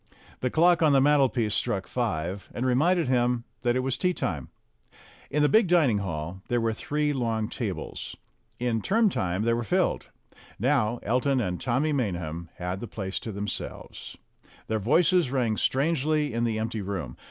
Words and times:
The 0.39 0.49
clock 0.49 0.81
on 0.81 0.93
the 0.93 0.99
mantelpiece 0.99 1.53
struck 1.53 1.85
five, 1.85 2.49
and 2.55 2.65
reminded 2.65 3.07
him 3.07 3.43
that 3.61 3.75
it 3.75 3.81
was 3.81 3.99
tea 3.99 4.15
time. 4.15 4.49
In 5.29 5.43
the 5.43 5.47
big 5.47 5.67
ioo 5.67 5.69
STORIES 5.69 5.69
WITHOUT 5.69 5.69
TEARS 5.69 5.79
dining 5.79 5.97
hall 5.99 6.41
there 6.47 6.59
were 6.61 6.73
three 6.73 7.13
long 7.13 7.49
tables. 7.49 8.15
In 8.57 8.81
term 8.81 9.09
time 9.11 9.43
they 9.43 9.53
were 9.53 9.63
rilled; 9.69 10.07
now 10.57 10.99
Elton 11.03 11.39
and 11.39 11.61
Tommy 11.61 11.93
Maynham 11.93 12.49
had 12.55 12.79
the 12.79 12.87
place 12.87 13.19
to 13.19 13.31
themselves. 13.31 14.17
Their 14.65 14.79
voices 14.79 15.29
rang 15.29 15.55
strangely 15.55 16.33
in 16.33 16.45
the 16.45 16.57
empty 16.57 16.81
room. 16.81 17.15